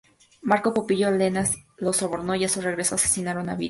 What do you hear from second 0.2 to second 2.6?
Marco Popilio Lenas los sobornó y a su